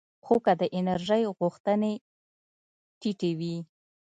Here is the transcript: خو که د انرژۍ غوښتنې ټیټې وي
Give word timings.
خو 0.25 0.35
که 0.45 0.53
د 0.61 0.63
انرژۍ 0.77 1.23
غوښتنې 1.37 1.93
ټیټې 2.99 3.31
وي 3.39 3.57